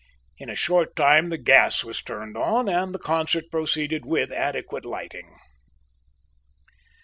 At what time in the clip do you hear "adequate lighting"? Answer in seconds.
4.31-5.35